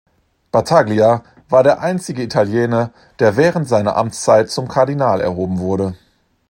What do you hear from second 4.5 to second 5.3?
Kardinal